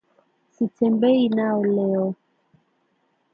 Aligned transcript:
Sitembei 0.53 1.29
nao 1.29 1.59
leo 1.75 2.05